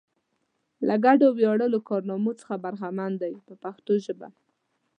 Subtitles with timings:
[0.87, 4.27] له ګډو ویاړلو کارنامو څخه برخمن دي په پښتو ژبه.